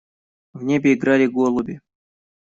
В 0.53 0.63
небе 0.63 0.93
играли 0.95 1.27
голуби. 1.27 1.79